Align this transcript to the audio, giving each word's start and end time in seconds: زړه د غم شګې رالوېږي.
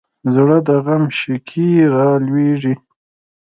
زړه 0.33 0.57
د 0.67 0.69
غم 0.85 1.03
شګې 1.19 1.69
رالوېږي. 1.95 2.73